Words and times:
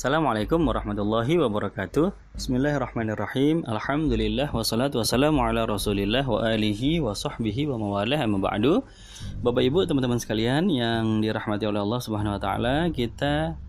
Assalamualaikum 0.00 0.64
warahmatullahi 0.64 1.36
wabarakatuh. 1.44 2.32
Bismillahirrahmanirrahim. 2.32 3.68
Alhamdulillah 3.68 4.48
Wassalatu 4.48 4.96
wassalamu 4.96 5.44
ala 5.44 5.68
rasulillah 5.68 6.24
Wa 6.24 6.40
alihi 6.56 7.04
wa 7.04 7.12
sahbihi 7.12 7.68
wa 7.68 7.76
mawalah 7.76 8.16
Amma 8.24 8.40
ba'du. 8.40 8.80
Bapak 9.44 9.60
ibu 9.60 9.84
teman-teman 9.84 10.16
sekalian 10.16 10.72
Yang 10.72 11.04
dirahmati 11.20 11.68
oleh 11.68 11.84
Allah 11.84 12.00
subhanahu 12.00 12.32
wa 12.32 12.40
ta'ala 12.40 12.88
Kita 12.96 13.60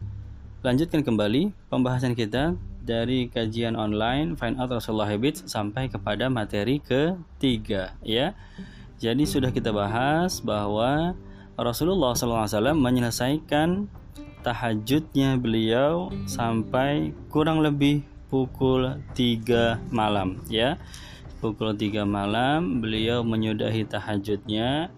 lanjutkan 0.63 1.03
kembali 1.03 1.51
Pembahasan 1.67 2.15
kita 2.15 2.55
Dari 2.79 3.27
kajian 3.27 3.75
online 3.75 4.39
Find 4.39 4.55
out 4.55 4.71
Rasulullah 4.71 5.11
Habits 5.11 5.43
Sampai 5.51 5.91
kepada 5.91 6.31
materi 6.31 6.79
ketiga 6.79 7.99
Ya. 8.07 8.39
Jadi 9.03 9.27
sudah 9.27 9.51
kita 9.51 9.75
bahas 9.75 10.39
bahwa 10.39 11.11
Rasulullah 11.59 12.15
SAW 12.15 12.71
menyelesaikan 12.79 13.91
tahajudnya 14.41 15.37
beliau 15.37 16.09
sampai 16.25 17.13
kurang 17.29 17.61
lebih 17.61 18.03
pukul 18.27 18.97
3 19.13 19.79
malam 19.93 20.41
ya. 20.49 20.81
Pukul 21.41 21.73
3 21.73 22.05
malam 22.05 22.81
beliau 22.81 23.21
menyudahi 23.21 23.85
tahajudnya. 23.85 24.89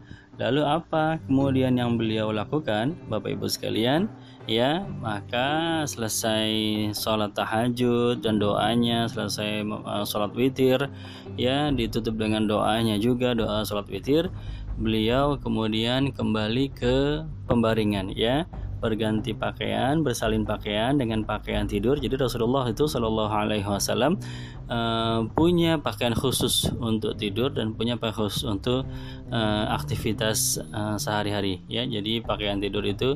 Lalu 0.41 0.65
apa 0.65 1.21
kemudian 1.29 1.77
yang 1.77 1.93
beliau 1.93 2.33
lakukan 2.33 2.97
Bapak 3.05 3.37
Ibu 3.37 3.45
sekalian? 3.45 4.09
Ya 4.43 4.83
maka 4.99 5.81
selesai 5.87 6.51
sholat 6.91 7.31
tahajud 7.31 8.19
dan 8.19 8.43
doanya 8.43 9.07
selesai 9.07 9.63
uh, 9.63 10.03
sholat 10.03 10.35
witir 10.35 10.91
ya 11.39 11.71
ditutup 11.71 12.19
dengan 12.19 12.43
doanya 12.43 12.99
juga 12.99 13.31
doa 13.31 13.63
sholat 13.63 13.87
witir 13.87 14.27
beliau 14.75 15.37
kemudian 15.39 16.11
kembali 16.11 16.75
ke 16.75 17.23
pembaringan 17.47 18.11
ya 18.11 18.43
berganti 18.83 19.31
pakaian, 19.31 20.03
bersalin 20.03 20.43
pakaian 20.43 20.99
dengan 20.99 21.23
pakaian 21.23 21.63
tidur. 21.63 21.95
Jadi 21.95 22.19
Rasulullah 22.19 22.67
itu 22.67 22.83
Shallallahu 22.83 23.31
Alaihi 23.31 23.63
Wasallam 23.63 24.19
uh, 24.67 25.23
punya 25.31 25.79
pakaian 25.79 26.11
khusus 26.11 26.67
untuk 26.83 27.15
tidur 27.15 27.55
dan 27.55 27.71
punya 27.79 27.95
pakaian 27.95 28.27
khusus 28.27 28.43
untuk 28.43 28.83
uh, 29.31 29.65
aktivitas 29.71 30.59
uh, 30.75 30.99
sehari-hari. 30.99 31.63
Ya, 31.71 31.87
jadi 31.87 32.19
pakaian 32.19 32.59
tidur 32.59 32.83
itu 32.83 33.15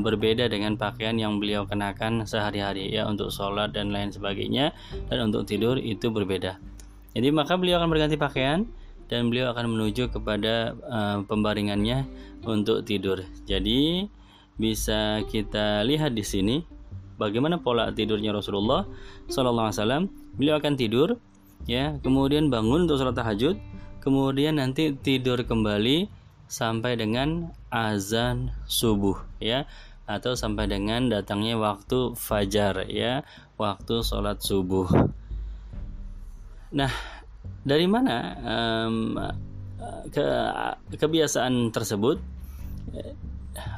berbeda 0.00 0.48
dengan 0.48 0.80
pakaian 0.80 1.20
yang 1.20 1.36
beliau 1.36 1.68
kenakan 1.68 2.24
sehari-hari 2.24 2.88
ya 2.88 3.04
untuk 3.04 3.28
sholat 3.28 3.76
dan 3.76 3.92
lain 3.92 4.08
sebagainya 4.08 4.72
dan 5.12 5.28
untuk 5.28 5.44
tidur 5.44 5.76
itu 5.76 6.08
berbeda. 6.08 6.56
Jadi 7.12 7.28
maka 7.28 7.60
beliau 7.60 7.76
akan 7.76 7.92
berganti 7.92 8.16
pakaian 8.16 8.64
dan 9.12 9.28
beliau 9.28 9.52
akan 9.52 9.76
menuju 9.76 10.08
kepada 10.10 10.72
uh, 10.88 11.18
pembaringannya 11.28 12.08
untuk 12.48 12.88
tidur. 12.88 13.20
Jadi 13.44 14.08
bisa 14.54 15.22
kita 15.26 15.82
lihat 15.82 16.14
di 16.14 16.22
sini 16.22 16.56
bagaimana 17.18 17.62
pola 17.62 17.90
tidurnya 17.90 18.34
Rasulullah 18.34 18.86
Wasallam. 19.30 20.10
Beliau 20.34 20.58
akan 20.58 20.74
tidur, 20.74 21.18
ya, 21.66 21.94
kemudian 22.02 22.50
bangun 22.50 22.90
untuk 22.90 22.98
sholat 22.98 23.14
tahajud, 23.14 23.54
kemudian 24.02 24.58
nanti 24.58 24.90
tidur 24.98 25.38
kembali 25.46 26.10
sampai 26.50 26.98
dengan 26.98 27.54
azan 27.70 28.50
subuh, 28.66 29.14
ya, 29.38 29.70
atau 30.04 30.34
sampai 30.34 30.66
dengan 30.66 31.06
datangnya 31.06 31.54
waktu 31.56 32.18
fajar, 32.18 32.90
ya, 32.90 33.22
waktu 33.54 34.02
sholat 34.02 34.42
subuh. 34.42 34.90
Nah, 36.74 36.90
dari 37.62 37.86
mana 37.86 38.16
um, 38.42 39.14
ke 40.10 40.26
kebiasaan 40.98 41.70
tersebut? 41.70 42.18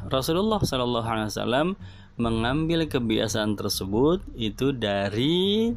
Rasulullah 0.08 0.60
Shallallahu 0.62 1.06
Alaihi 1.06 1.30
Wasallam 1.32 1.68
mengambil 2.16 2.88
kebiasaan 2.88 3.60
tersebut 3.60 4.24
itu 4.36 4.72
dari 4.72 5.76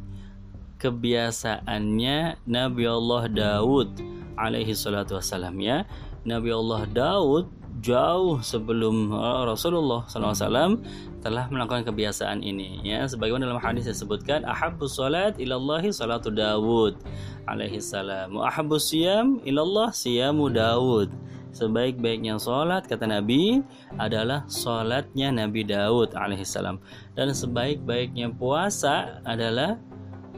kebiasaannya 0.80 2.40
Nabi 2.48 2.84
Allah 2.88 3.28
Daud 3.28 4.00
alaihi 4.40 4.72
salatu 4.72 5.20
wasallam 5.20 5.60
ya. 5.60 5.84
Nabi 6.24 6.48
Allah 6.52 6.88
Daud 6.88 7.52
jauh 7.80 8.40
sebelum 8.44 9.12
Rasulullah 9.44 10.04
SAW 10.08 10.80
telah 11.20 11.48
melakukan 11.52 11.84
kebiasaan 11.84 12.40
ini 12.40 12.80
ya. 12.84 13.04
Sebagaimana 13.04 13.44
dalam 13.44 13.60
hadis 13.60 13.84
disebutkan 13.84 14.44
ahabbu 14.48 14.88
salat 14.88 15.36
ilallahi 15.36 15.92
salatu 15.92 16.32
Daud 16.32 16.96
alaihi 17.44 17.80
salam 17.80 18.40
wa 18.40 18.48
ahabbu 18.48 18.80
siyam 18.80 19.44
ilallah 19.44 19.92
siyamu 19.92 20.48
Daud 20.48 21.12
sebaik-baiknya 21.50 22.38
sholat 22.38 22.86
kata 22.86 23.06
Nabi 23.06 23.62
adalah 23.98 24.46
sholatnya 24.46 25.34
Nabi 25.34 25.66
Daud 25.66 26.14
alaihissalam 26.14 26.78
dan 27.18 27.30
sebaik-baiknya 27.34 28.30
puasa 28.34 29.22
adalah 29.26 29.78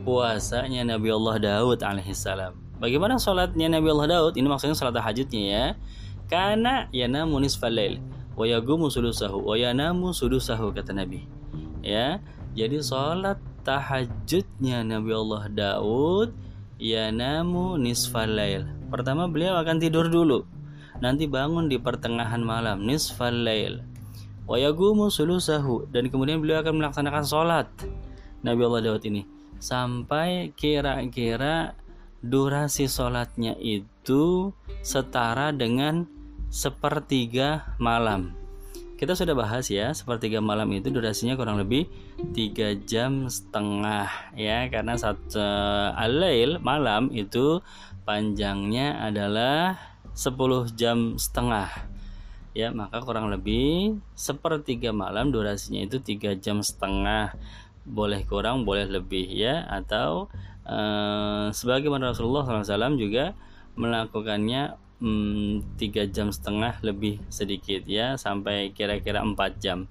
puasanya 0.02 0.84
Nabi 0.84 1.12
Allah 1.12 1.36
Daud 1.38 1.80
alaihissalam 1.84 2.62
bagaimana 2.82 3.14
sholatnya 3.22 3.70
Nabi 3.70 3.94
Allah 3.94 4.18
Daud? 4.18 4.34
Ini 4.34 4.50
maksudnya 4.50 4.74
sholat 4.74 4.98
tahajudnya 4.98 5.42
ya. 5.46 5.66
Karena 6.26 6.90
yanamu 6.90 7.38
nisfalail 7.38 8.02
wa 8.34 8.42
yagumu 8.42 8.90
sulusahu 8.90 9.46
wa 9.46 9.54
kata 10.74 10.90
Nabi. 10.90 11.30
Ya 11.86 12.18
jadi 12.58 12.82
sholat 12.82 13.38
tahajudnya 13.62 14.82
Nabi 14.82 15.12
Allah 15.14 15.42
Daud 15.48 16.34
yanamu 16.82 17.78
nisfalail 17.78 18.66
pertama 18.90 19.30
beliau 19.30 19.54
akan 19.62 19.78
tidur 19.78 20.10
dulu 20.10 20.42
nanti 21.02 21.26
bangun 21.26 21.66
di 21.66 21.82
pertengahan 21.82 22.38
malam 22.38 22.86
nisfal 22.86 23.34
lail. 23.34 23.82
Wa 24.46 24.54
yagumu 24.54 25.10
sulusahu. 25.10 25.90
Dan 25.90 26.14
kemudian 26.14 26.38
beliau 26.38 26.62
akan 26.62 26.78
melaksanakan 26.78 27.24
sholat. 27.26 27.66
Nabi 28.46 28.62
Allah 28.62 28.82
Daud 28.86 29.02
ini. 29.10 29.26
Sampai 29.58 30.54
kira-kira 30.54 31.74
durasi 32.22 32.86
sholatnya 32.86 33.58
itu 33.58 34.54
setara 34.86 35.50
dengan 35.50 36.06
sepertiga 36.50 37.74
malam. 37.82 38.38
Kita 38.94 39.18
sudah 39.18 39.34
bahas 39.34 39.66
ya 39.66 39.90
sepertiga 39.90 40.38
malam 40.38 40.70
itu 40.70 40.86
durasinya 40.86 41.34
kurang 41.34 41.58
lebih 41.58 41.90
tiga 42.30 42.78
jam 42.86 43.26
setengah 43.26 44.06
ya. 44.38 44.70
Karena 44.70 44.94
satu 44.94 45.42
uh, 45.42 45.90
alail 45.98 46.62
malam 46.62 47.10
itu 47.10 47.58
panjangnya 48.06 49.02
adalah 49.02 49.91
10 50.12 50.76
jam 50.76 51.16
setengah. 51.16 51.68
Ya 52.52 52.68
maka 52.68 53.00
kurang 53.00 53.32
lebih 53.32 53.96
sepertiga 54.12 54.92
malam 54.92 55.32
durasinya 55.32 55.80
itu 55.80 56.00
tiga 56.04 56.36
jam 56.36 56.60
setengah. 56.60 57.32
Boleh 57.88 58.22
kurang 58.28 58.68
boleh 58.68 58.84
lebih 58.84 59.24
ya. 59.32 59.64
Atau 59.72 60.28
eh, 60.68 61.48
sebagaimana 61.50 62.12
Rasulullah 62.12 62.44
SAW 62.44 63.00
juga 63.00 63.32
melakukannya 63.72 64.76
hmm, 65.00 65.80
tiga 65.80 66.04
jam 66.04 66.28
setengah 66.28 66.76
lebih 66.84 67.24
sedikit 67.32 67.88
ya. 67.88 68.20
Sampai 68.20 68.76
kira-kira 68.76 69.24
4 69.24 69.32
jam. 69.56 69.88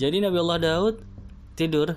Jadi 0.00 0.24
Nabi 0.24 0.40
Allah 0.40 0.58
Daud 0.58 1.04
tidur 1.52 1.94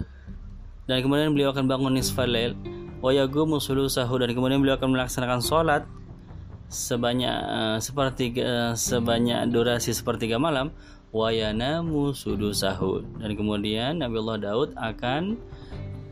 dan 0.86 1.00
kemudian 1.00 1.32
beliau 1.32 1.56
akan 1.56 1.66
bangun 1.66 1.96
nisfal 1.96 2.28
lail. 2.28 2.60
Wa 3.00 3.16
yagumu 3.16 3.64
sulusahu 3.64 4.20
dan 4.20 4.36
kemudian 4.36 4.60
beliau 4.60 4.76
akan 4.76 5.00
melaksanakan 5.00 5.40
sholat 5.40 5.88
sebanyak 6.70 7.38
uh, 7.46 7.78
sepertiga 7.78 8.42
uh, 8.44 8.74
sebanyak 8.74 9.50
durasi 9.54 9.94
sepertiga 9.94 10.42
malam 10.42 10.74
wayanamu 11.16 12.12
sudusahu 12.12 13.06
dan 13.24 13.40
kemudian 13.40 14.04
Nabi 14.04 14.20
Allah 14.20 14.40
Daud 14.52 14.70
akan 14.76 15.40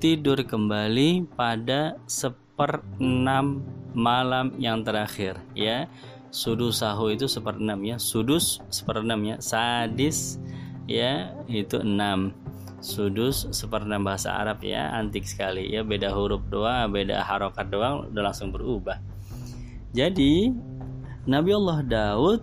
tidur 0.03 0.39
kembali 0.43 1.31
pada 1.35 1.95
seperenam 2.07 3.63
malam 3.95 4.51
yang 4.59 4.83
terakhir 4.83 5.39
ya. 5.55 5.87
Sudusahu 6.33 7.13
itu 7.13 7.29
seperenam 7.29 7.79
ya. 7.85 8.01
Sudus 8.01 8.59
seperenam 8.67 9.21
ya. 9.23 9.37
Sadis 9.39 10.41
ya 10.89 11.31
itu 11.47 11.79
enam. 11.79 12.35
Sudus 12.83 13.47
seperenam 13.55 14.03
bahasa 14.03 14.35
Arab 14.35 14.59
ya. 14.65 14.91
Antik 14.91 15.23
sekali 15.23 15.71
ya. 15.71 15.87
Beda 15.87 16.11
huruf 16.11 16.43
doang 16.51 16.91
beda 16.91 17.23
harokat 17.23 17.71
doang 17.71 18.11
udah 18.11 18.23
langsung 18.27 18.51
berubah 18.51 19.12
jadi 19.93 20.49
Nabi 21.29 21.51
Allah 21.53 21.79
Daud 21.85 22.41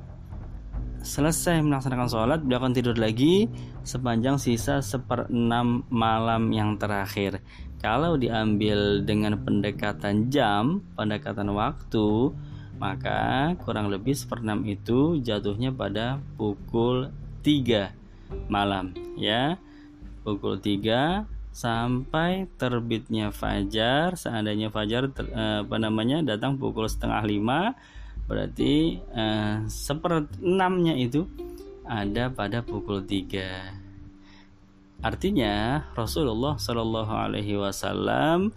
selesai 1.03 1.61
melaksanakan 1.65 2.09
sholat 2.09 2.39
beliau 2.45 2.63
akan 2.63 2.73
tidur 2.77 2.97
lagi 2.97 3.49
sepanjang 3.83 4.37
sisa 4.39 4.79
seperenam 4.85 5.83
malam 5.89 6.55
yang 6.55 6.79
terakhir. 6.79 7.43
Kalau 7.81 8.21
diambil 8.21 9.01
dengan 9.03 9.41
pendekatan 9.41 10.29
jam, 10.29 10.85
pendekatan 10.95 11.49
waktu, 11.57 12.31
maka 12.77 13.53
kurang 13.65 13.89
lebih 13.89 14.13
seperenam 14.13 14.65
itu 14.69 15.19
jatuhnya 15.21 15.73
pada 15.73 16.21
pukul 16.37 17.09
3 17.43 17.93
malam 18.53 18.93
ya. 19.17 19.57
Pukul 20.21 20.61
3 20.61 21.40
sampai 21.51 22.47
terbitnya 22.57 23.35
fajar 23.35 24.15
seandainya 24.15 24.71
fajar 24.71 25.11
ter, 25.11 25.27
eh, 25.31 25.67
apa 25.67 25.77
namanya 25.83 26.23
datang 26.23 26.57
pukul 26.57 26.87
setengah 26.87 27.27
lima 27.27 27.75
berarti 28.31 29.03
eh, 29.03 29.57
enamnya 30.41 30.95
itu 30.95 31.27
ada 31.91 32.31
pada 32.31 32.63
pukul 32.63 33.03
tiga. 33.03 33.75
Artinya 35.03 35.83
Rasulullah 35.99 36.55
Shallallahu 36.55 37.11
Alaihi 37.11 37.59
Wasallam 37.59 38.55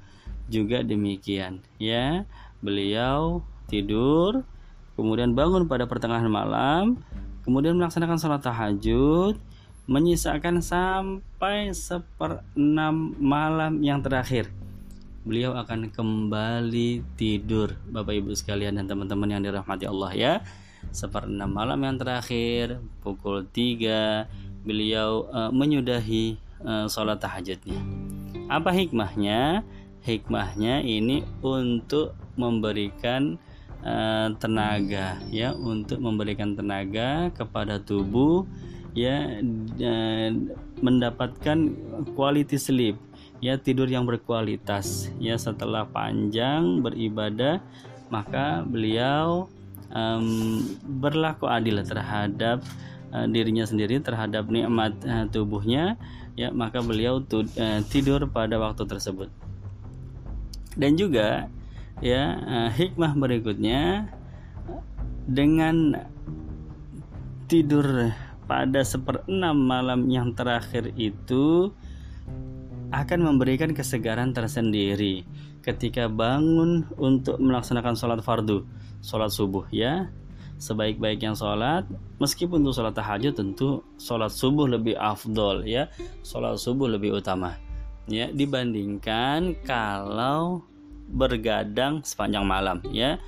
juga 0.52 0.86
demikian 0.86 1.66
ya. 1.82 2.30
Beliau 2.62 3.42
tidur 3.66 4.46
kemudian 4.94 5.34
bangun 5.34 5.66
pada 5.66 5.90
pertengahan 5.90 6.30
malam 6.30 7.02
kemudian 7.42 7.74
melaksanakan 7.74 8.22
sholat 8.22 8.42
tahajud 8.46 9.36
menyisakan 9.84 10.64
sampai 10.64 11.76
seperenam 11.76 13.16
malam 13.20 13.84
yang 13.84 14.00
terakhir. 14.00 14.48
Beliau 15.24 15.56
akan 15.56 15.88
kembali 15.92 17.04
tidur 17.16 17.80
Bapak 17.88 18.12
Ibu 18.12 18.36
sekalian 18.36 18.76
dan 18.76 18.88
teman-teman 18.88 19.32
yang 19.32 19.44
dirahmati 19.44 19.88
Allah 19.88 20.12
ya. 20.16 20.34
Seperenam 20.92 21.48
malam 21.48 21.80
yang 21.80 21.96
terakhir 21.96 22.84
pukul 23.00 23.48
3 23.48 24.68
beliau 24.68 25.28
uh, 25.32 25.52
menyudahi 25.52 26.36
uh, 26.64 26.88
sholat 26.92 27.20
tahajudnya. 27.24 27.80
Apa 28.52 28.76
hikmahnya? 28.76 29.64
Hikmahnya 30.04 30.84
ini 30.84 31.24
untuk 31.40 32.12
memberikan 32.36 33.40
uh, 33.84 34.28
tenaga 34.40 35.20
ya 35.32 35.56
untuk 35.56 36.04
memberikan 36.04 36.56
tenaga 36.56 37.32
kepada 37.32 37.80
tubuh 37.80 38.44
ya 38.94 39.42
uh, 39.82 40.30
mendapatkan 40.82 41.58
quality 42.14 42.58
sleep 42.62 42.96
ya 43.42 43.58
tidur 43.58 43.90
yang 43.90 44.06
berkualitas 44.06 45.10
ya 45.18 45.36
setelah 45.36 45.90
panjang 45.90 46.80
beribadah 46.86 47.60
maka 48.14 48.62
beliau 48.62 49.50
um, 49.90 50.62
berlaku 51.02 51.50
adil 51.50 51.82
terhadap 51.82 52.62
uh, 53.10 53.26
dirinya 53.26 53.66
sendiri 53.66 53.98
terhadap 54.02 54.46
nikmat 54.50 54.94
uh, 55.06 55.26
tubuhnya 55.30 55.98
ya 56.34 56.50
maka 56.50 56.82
beliau 56.82 57.22
tu, 57.22 57.46
uh, 57.46 57.80
tidur 57.90 58.26
pada 58.30 58.58
waktu 58.58 58.86
tersebut. 58.90 59.30
Dan 60.74 60.98
juga 60.98 61.50
ya 62.02 62.38
uh, 62.42 62.70
hikmah 62.74 63.14
berikutnya 63.14 64.10
dengan 65.30 66.04
tidur 67.46 68.12
pada 68.46 68.84
seperenam 68.84 69.56
malam 69.56 70.08
yang 70.12 70.32
terakhir 70.36 70.92
itu 70.96 71.72
akan 72.94 73.20
memberikan 73.26 73.74
kesegaran 73.74 74.32
tersendiri 74.38 75.26
ketika 75.66 76.06
bangun 76.06 76.86
untuk 77.00 77.42
melaksanakan 77.42 77.98
sholat 77.98 78.22
fardu, 78.22 78.68
sholat 79.02 79.34
subuh 79.34 79.66
ya. 79.74 80.12
Sebaik-baiknya 80.62 81.36
sholat, 81.36 81.84
meskipun 82.24 82.64
untuk 82.64 82.78
sholat 82.78 82.96
tahajud 82.96 83.36
tentu 83.36 83.84
sholat 84.00 84.32
subuh 84.32 84.70
lebih 84.70 84.96
afdol 84.96 85.66
ya, 85.68 85.92
sholat 86.24 86.56
subuh 86.56 86.88
lebih 86.88 87.20
utama 87.20 87.58
ya. 88.08 88.32
Dibandingkan 88.32 89.60
kalau 89.68 90.64
bergadang 91.10 92.00
sepanjang 92.02 92.48
malam 92.48 92.80
ya 92.90 93.20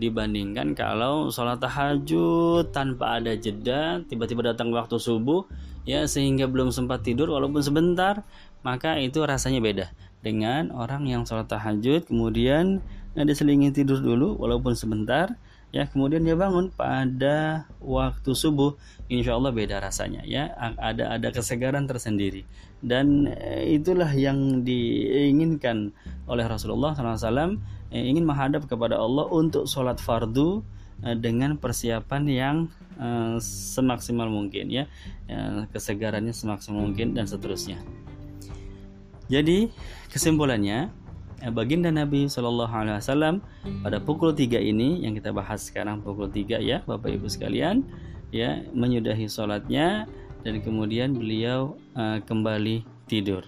dibandingkan 0.00 0.72
kalau 0.72 1.28
sholat 1.28 1.60
tahajud 1.60 2.72
tanpa 2.72 3.20
ada 3.20 3.36
jeda 3.36 4.00
tiba-tiba 4.08 4.56
datang 4.56 4.72
waktu 4.72 4.96
subuh 4.96 5.44
ya 5.84 6.08
sehingga 6.08 6.48
belum 6.48 6.72
sempat 6.72 7.04
tidur 7.04 7.28
walaupun 7.28 7.60
sebentar 7.60 8.24
maka 8.64 8.96
itu 8.96 9.20
rasanya 9.20 9.60
beda 9.60 9.86
dengan 10.24 10.72
orang 10.72 11.04
yang 11.04 11.28
sholat 11.28 11.46
tahajud 11.52 12.08
kemudian 12.08 12.80
nah, 13.12 13.28
diselingi 13.28 13.76
tidur 13.76 14.00
dulu 14.00 14.40
walaupun 14.40 14.72
sebentar 14.72 15.36
ya 15.70 15.86
kemudian 15.86 16.26
dia 16.26 16.34
bangun 16.34 16.70
pada 16.74 17.70
waktu 17.78 18.30
subuh. 18.34 18.74
Insya 19.10 19.34
Allah 19.38 19.50
beda 19.50 19.82
rasanya 19.82 20.22
ya 20.22 20.50
ada 20.78 21.14
ada 21.18 21.28
kesegaran 21.34 21.86
tersendiri 21.86 22.46
dan 22.80 23.28
eh, 23.28 23.76
itulah 23.76 24.08
yang 24.08 24.64
diinginkan 24.64 25.92
oleh 26.24 26.44
Rasulullah 26.48 26.96
SAW 26.96 27.60
eh, 27.92 28.04
ingin 28.08 28.24
menghadap 28.24 28.64
kepada 28.64 28.96
Allah 28.96 29.28
untuk 29.28 29.68
sholat 29.68 30.00
fardu 30.00 30.64
eh, 31.04 31.16
dengan 31.16 31.60
persiapan 31.60 32.24
yang 32.28 32.56
semaksimal 33.40 34.28
mungkin 34.28 34.68
ya. 34.68 34.84
Kesegarannya 35.72 36.36
semaksimal 36.36 36.84
mungkin 36.84 37.16
dan 37.16 37.24
seterusnya. 37.24 37.80
Jadi 39.32 39.72
kesimpulannya 40.12 40.92
baginda 41.48 41.88
Nabi 41.88 42.28
Shallallahu 42.28 42.68
Alaihi 42.68 43.00
Wasallam 43.00 43.40
pada 43.80 44.04
pukul 44.04 44.36
3 44.36 44.60
ini 44.60 45.00
yang 45.00 45.16
kita 45.16 45.32
bahas 45.32 45.64
sekarang 45.64 46.04
pukul 46.04 46.28
3 46.28 46.60
ya 46.60 46.84
Bapak 46.84 47.08
Ibu 47.08 47.32
sekalian 47.32 47.88
ya 48.28 48.60
menyudahi 48.76 49.24
sholatnya 49.32 50.04
dan 50.44 50.60
kemudian 50.64 51.16
beliau 51.16 51.76
uh, 51.96 52.18
kembali 52.24 52.84
tidur. 53.10 53.44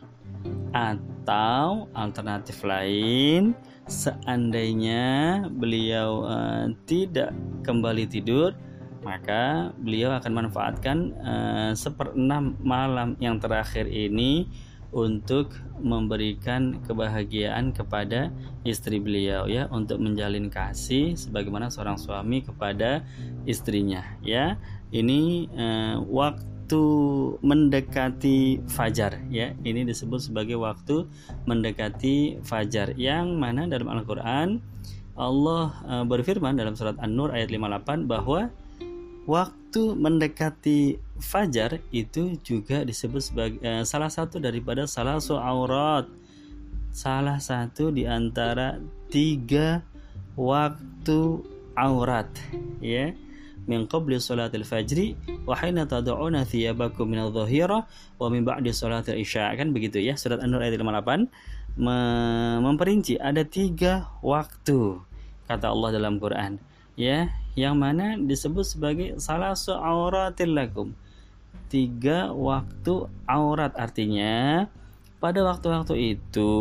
Atau 0.73 1.87
alternatif 1.94 2.65
lain 2.67 3.55
seandainya 3.87 5.44
beliau 5.50 6.25
uh, 6.27 6.67
tidak 6.87 7.35
kembali 7.62 8.09
tidur 8.09 8.55
maka 9.03 9.75
beliau 9.83 10.15
akan 10.15 10.33
manfaatkan 10.47 10.99
uh, 11.19 11.75
malam 12.62 13.19
yang 13.19 13.43
terakhir 13.43 13.91
ini 13.91 14.47
untuk 14.95 15.56
memberikan 15.81 16.79
kebahagiaan 16.85 17.75
kepada 17.75 18.31
istri 18.62 19.03
beliau 19.03 19.50
ya. 19.50 19.67
Untuk 19.75 19.99
menjalin 19.99 20.47
kasih 20.53 21.19
sebagaimana 21.19 21.73
seorang 21.73 21.99
suami 21.99 22.47
kepada 22.47 23.03
istrinya 23.43 24.06
ya. 24.23 24.55
Ini 24.95 25.50
uh, 25.50 25.97
waktu 26.06 26.51
mendekati 27.41 28.63
fajar 28.69 29.19
ya. 29.29 29.57
Ini 29.65 29.85
disebut 29.89 30.31
sebagai 30.31 30.61
waktu 30.61 31.09
mendekati 31.45 32.41
fajar 32.47 32.95
yang 32.95 33.37
mana 33.37 33.67
dalam 33.67 33.91
Al-Qur'an 33.91 34.63
Allah 35.13 35.77
uh, 35.85 36.05
berfirman 36.09 36.57
dalam 36.57 36.73
surat 36.73 36.97
An-Nur 36.97 37.37
ayat 37.37 37.53
58 37.53 38.09
bahwa 38.09 38.49
waktu 39.29 39.83
mendekati 39.93 40.97
fajar 41.21 41.85
itu 41.93 42.41
juga 42.43 42.83
disebut 42.83 43.23
sebagai 43.23 43.59
eh, 43.63 43.85
salah 43.87 44.11
satu 44.11 44.43
daripada 44.43 44.89
salah 44.89 45.21
satu 45.23 45.39
aurat. 45.39 46.07
Salah 46.93 47.41
satu 47.41 47.89
di 47.89 48.05
antara 48.05 48.77
tiga 49.09 49.81
waktu 50.37 51.41
aurat 51.73 52.29
ya 52.85 53.17
min 53.67 53.87
qabli 53.87 54.19
salatil 54.19 54.67
fajri 54.67 55.14
wa 55.47 55.55
hina 55.55 55.87
tad'una 55.87 56.43
thiyabakum 56.43 57.07
min 57.07 57.23
adh-dhahira 57.23 57.87
wa 58.19 58.26
min 58.26 58.42
ba'di 58.42 58.75
salatil 58.75 59.19
isya 59.19 59.54
kan 59.54 59.71
begitu 59.71 60.02
ya 60.02 60.19
surat 60.19 60.42
An-Nur 60.42 60.62
ayat 60.62 60.78
58 60.78 61.31
memperinci 62.61 63.16
ada 63.16 63.47
tiga 63.47 64.11
waktu 64.21 65.00
kata 65.49 65.73
Allah 65.73 65.90
dalam 65.95 66.21
Quran. 66.21 66.61
Ya 66.92 67.33
yang 67.57 67.81
mana 67.81 68.21
disebut 68.21 68.64
sebagai 68.64 69.09
salah 69.21 69.57
seauratil 69.57 70.52
lakum. 70.52 70.88
Tiga 71.73 72.33
waktu 72.37 73.09
aurat 73.25 73.73
artinya 73.81 74.69
pada 75.16 75.40
waktu-waktu 75.40 76.19
itu 76.19 76.52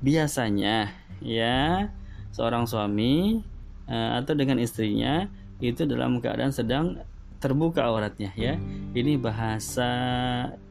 biasanya 0.00 0.88
ya 1.20 1.92
seorang 2.32 2.64
suami 2.64 3.44
uh, 3.84 4.22
atau 4.22 4.32
dengan 4.32 4.56
istrinya 4.56 5.28
itu 5.60 5.84
dalam 5.84 6.18
keadaan 6.18 6.50
sedang 6.50 7.00
terbuka 7.40 7.84
auratnya 7.88 8.32
ya 8.36 8.60
ini 8.92 9.16
bahasa 9.16 9.88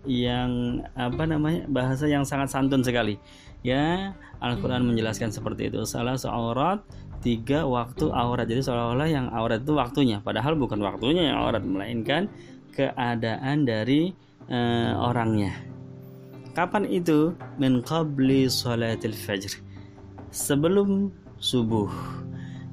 yang 0.05 0.81
apa 0.93 1.25
namanya 1.25 1.65
bahasa 1.65 2.05
yang 2.05 2.21
sangat 2.21 2.53
santun 2.53 2.85
sekali 2.85 3.17
ya 3.65 4.13
Al-Quran 4.37 4.85
menjelaskan 4.85 5.33
seperti 5.33 5.73
itu 5.73 5.81
salah 5.89 6.13
seaurat 6.13 6.85
tiga 7.25 7.65
waktu 7.65 8.13
aurat 8.13 8.45
jadi 8.45 8.61
seolah-olah 8.61 9.09
yang 9.09 9.27
aurat 9.33 9.65
itu 9.65 9.73
waktunya 9.73 10.21
padahal 10.21 10.53
bukan 10.53 10.77
waktunya 10.79 11.33
yang 11.33 11.37
aurat 11.41 11.65
melainkan 11.65 12.29
keadaan 12.79 13.67
dari 13.67 14.15
uh, 14.47 14.93
orangnya. 15.03 15.51
Kapan 16.55 16.87
itu? 16.87 17.35
Min 17.59 17.83
qabli 17.83 18.47
salatil 18.47 19.15
fajr. 19.15 19.59
Sebelum 20.31 21.11
subuh. 21.43 21.91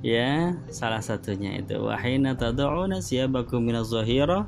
Ya, 0.07 0.55
salah 0.71 1.03
satunya 1.03 1.59
itu 1.59 1.83
wahina 1.83 2.39
tad'una 2.39 3.03
siyabakum 3.03 3.59
minaz 3.59 3.91
zahira. 3.91 4.47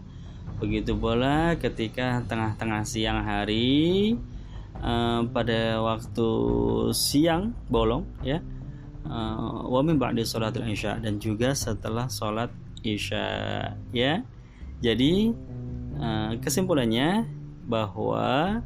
Begitu 0.62 0.94
pula 0.94 1.58
ketika 1.58 2.22
tengah-tengah 2.30 2.86
siang 2.86 3.26
hari 3.26 4.14
uh, 4.78 5.26
pada 5.34 5.82
waktu 5.82 6.30
siang 6.94 7.58
bolong 7.66 8.06
ya. 8.22 8.38
Uh, 9.02 9.66
wa 9.66 9.82
min 9.82 9.98
ba'di 9.98 10.22
salatil 10.22 10.68
isya 10.70 11.02
dan 11.02 11.18
juga 11.18 11.58
setelah 11.58 12.06
salat 12.06 12.54
isya 12.86 13.26
ya. 13.90 14.22
Jadi 14.78 15.34
Eh, 15.98 16.32
kesimpulannya 16.38 17.26
bahwa 17.66 18.62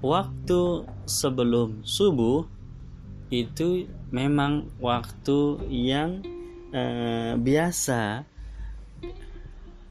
waktu 0.00 0.88
sebelum 1.04 1.84
subuh 1.84 2.48
itu 3.32 3.88
memang 4.12 4.68
waktu 4.78 5.64
yang 5.70 6.20
uh, 6.74 7.34
biasa 7.40 8.24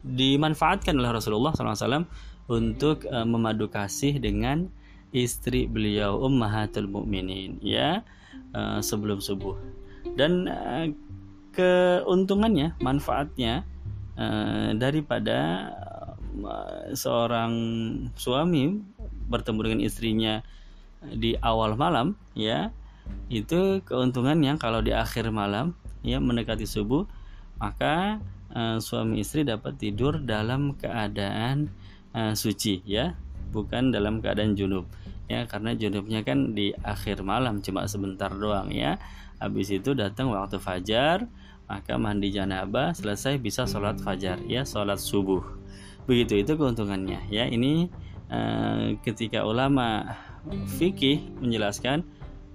dimanfaatkan 0.03 0.93
oleh 0.99 1.11
Rasulullah 1.15 1.55
SAW 1.55 2.05
untuk 2.51 3.07
uh, 3.07 3.23
memadu 3.23 3.71
kasih 3.71 4.19
dengan 4.19 4.67
istri 5.13 5.69
beliau 5.69 6.19
Ummahatul 6.21 6.89
Mukminin 6.89 7.61
ya 7.63 8.03
uh, 8.53 8.79
sebelum 8.83 9.23
subuh. 9.23 9.55
Dan 10.13 10.45
keuntungannya 11.55 12.75
manfaatnya 12.83 13.63
daripada 14.75 15.71
seorang 16.91 17.53
suami 18.13 18.77
bertemu 19.31 19.59
dengan 19.63 19.79
istrinya 19.81 20.33
di 21.07 21.39
awal 21.39 21.79
malam 21.79 22.19
ya 22.35 22.69
itu 23.31 23.81
keuntungannya 23.87 24.55
kalau 24.61 24.83
di 24.83 24.93
akhir 24.93 25.31
malam 25.33 25.73
ya 26.03 26.19
mendekati 26.19 26.67
subuh 26.67 27.07
maka 27.57 28.19
uh, 28.53 28.77
suami 28.77 29.23
istri 29.23 29.47
dapat 29.47 29.79
tidur 29.79 30.21
dalam 30.21 30.77
keadaan 30.77 31.71
uh, 32.11 32.35
suci 32.35 32.83
ya. 32.85 33.15
Bukan 33.53 33.93
dalam 33.93 34.17
keadaan 34.19 34.57
junub. 34.57 34.89
Ya 35.29 35.45
karena 35.45 35.77
junubnya 35.77 36.25
kan 36.25 36.57
di 36.57 36.73
akhir 36.83 37.21
malam 37.21 37.61
cuma 37.61 37.85
sebentar 37.85 38.33
doang 38.33 38.73
ya. 38.73 38.97
Habis 39.39 39.73
itu 39.73 39.93
datang 39.93 40.31
waktu 40.31 40.57
fajar 40.61 41.27
maka 41.63 41.95
mandi 41.95 42.29
janabah 42.29 42.91
selesai 42.91 43.39
bisa 43.39 43.63
sholat 43.63 43.97
fajar 44.03 44.41
ya 44.45 44.67
sholat 44.67 44.99
subuh. 44.99 45.41
Begitu 46.09 46.43
itu 46.43 46.53
keuntungannya 46.59 47.29
ya. 47.29 47.45
Ini 47.47 47.87
uh, 48.27 48.97
ketika 49.05 49.45
ulama 49.45 50.17
fikih 50.75 51.23
menjelaskan 51.39 52.03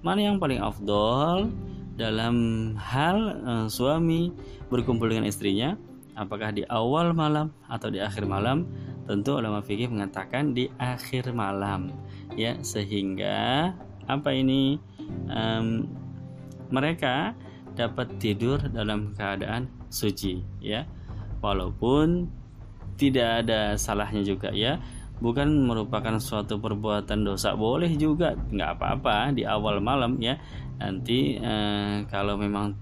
mana 0.02 0.20
yang 0.30 0.38
paling 0.38 0.62
afdol 0.62 1.50
dalam 1.98 2.36
hal 2.78 3.18
uh, 3.42 3.66
suami 3.66 4.30
berkumpul 4.70 5.10
dengan 5.10 5.26
istrinya? 5.26 5.74
Apakah 6.18 6.50
di 6.50 6.66
awal 6.66 7.14
malam 7.14 7.54
atau 7.70 7.90
di 7.90 8.02
akhir 8.02 8.26
malam? 8.26 8.66
Tentu 9.06 9.38
ulama 9.38 9.62
fikih 9.62 9.88
mengatakan 9.90 10.54
di 10.54 10.66
akhir 10.78 11.30
malam. 11.34 11.94
Ya 12.34 12.58
sehingga 12.62 13.72
apa 14.06 14.30
ini? 14.34 14.78
Um, 15.32 15.88
mereka 16.68 17.32
dapat 17.72 18.20
tidur 18.20 18.60
dalam 18.68 19.16
keadaan 19.16 19.70
suci 19.88 20.44
ya. 20.60 20.84
Walaupun 21.40 22.28
tidak 22.98 23.46
ada 23.46 23.78
salahnya 23.78 24.26
juga 24.26 24.50
ya 24.50 24.82
bukan 25.18 25.66
merupakan 25.66 26.16
suatu 26.18 26.58
perbuatan 26.58 27.26
dosa 27.26 27.54
boleh 27.54 27.90
juga. 27.98 28.34
Nggak 28.34 28.70
apa-apa 28.78 29.34
di 29.34 29.42
awal 29.42 29.82
malam 29.82 30.18
ya. 30.18 30.38
Nanti 30.78 31.38
eh, 31.38 32.06
kalau 32.06 32.38
memang 32.38 32.74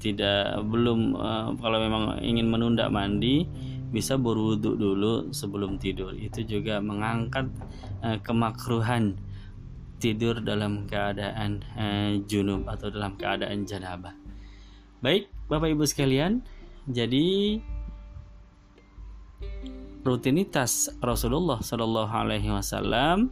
tidak 0.00 0.64
belum 0.64 1.14
eh, 1.14 1.48
kalau 1.60 1.78
memang 1.78 2.02
ingin 2.24 2.46
menunda 2.48 2.88
mandi 2.88 3.46
bisa 3.88 4.20
berwudhu 4.20 4.76
dulu 4.76 5.30
sebelum 5.32 5.80
tidur. 5.80 6.12
Itu 6.12 6.44
juga 6.44 6.82
mengangkat 6.82 7.46
eh, 8.04 8.18
kemakruhan 8.20 9.16
tidur 9.98 10.38
dalam 10.42 10.86
keadaan 10.86 11.62
eh, 11.74 12.22
junub 12.26 12.66
atau 12.66 12.90
dalam 12.90 13.18
keadaan 13.18 13.66
janabah. 13.66 14.14
Baik 14.98 15.30
bapak 15.46 15.72
ibu 15.72 15.84
sekalian 15.86 16.42
jadi 16.88 17.58
rutinitas 20.08 20.88
Rasulullah 21.04 21.60
Shallallahu 21.60 22.08
Alaihi 22.08 22.48
Wasallam 22.48 23.28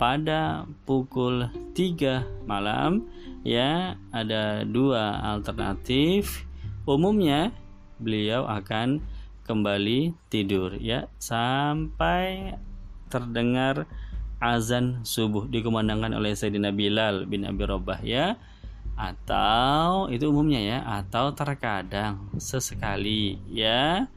pada 0.00 0.64
pukul 0.88 1.52
3 1.76 2.48
malam 2.48 3.04
ya 3.44 4.00
ada 4.08 4.64
dua 4.64 5.20
alternatif. 5.20 6.48
Umumnya 6.88 7.52
beliau 8.00 8.48
akan 8.48 9.04
kembali 9.44 10.16
tidur 10.32 10.72
ya 10.80 11.04
sampai 11.20 12.56
terdengar 13.12 13.84
azan 14.40 15.04
subuh 15.04 15.44
dikumandangkan 15.52 16.16
oleh 16.16 16.32
Sayyidina 16.32 16.72
Bilal 16.72 17.28
bin 17.28 17.44
Abi 17.44 17.68
Robah 17.68 18.00
ya. 18.00 18.40
Atau 18.96 20.08
itu 20.08 20.32
umumnya 20.32 20.60
ya 20.64 20.78
atau 20.84 21.36
terkadang 21.36 22.32
sesekali 22.40 23.36
ya 23.52 24.08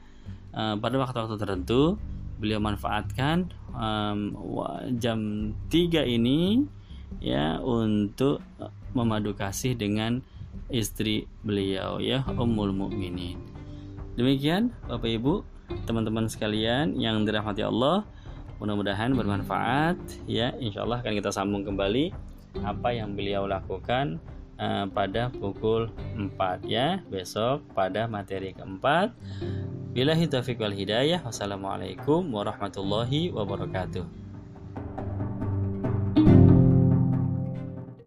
uh, 0.54 0.74
pada 0.78 0.96
waktu-waktu 0.96 1.36
tertentu 1.36 1.98
beliau 2.38 2.58
manfaatkan 2.58 3.50
um, 3.74 4.34
jam 4.98 5.50
3 5.70 6.06
ini 6.06 6.66
ya 7.22 7.62
untuk 7.62 8.42
memadu 8.94 9.34
kasih 9.34 9.74
dengan 9.74 10.22
istri 10.70 11.26
beliau 11.42 11.98
ya 11.98 12.22
Ummul 12.34 12.74
Mukminin. 12.74 13.38
Demikian 14.14 14.70
Bapak 14.86 15.10
Ibu, 15.10 15.42
teman-teman 15.90 16.30
sekalian 16.30 16.94
yang 16.94 17.26
dirahmati 17.26 17.66
Allah, 17.66 18.06
mudah-mudahan 18.62 19.10
bermanfaat 19.14 19.98
ya. 20.30 20.54
Insya 20.62 20.86
Allah 20.86 21.02
akan 21.02 21.12
kita 21.18 21.30
sambung 21.34 21.66
kembali 21.66 22.14
apa 22.62 22.94
yang 22.94 23.18
beliau 23.18 23.50
lakukan 23.50 24.22
uh, 24.58 24.86
pada 24.90 25.30
pukul 25.30 25.90
4 26.16 26.64
ya 26.66 27.02
besok 27.10 27.62
pada 27.76 28.08
materi 28.08 28.56
keempat. 28.56 29.12
Billahi 29.94 30.26
taufiq 30.26 30.58
wal 30.58 30.74
hidayah. 30.74 31.22
Wassalamualaikum 31.22 32.26
warahmatullahi 32.34 33.30
wabarakatuh. 33.30 34.23